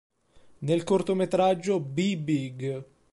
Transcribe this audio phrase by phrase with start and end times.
[0.61, 2.85] Nel cortometraggio "Be Big!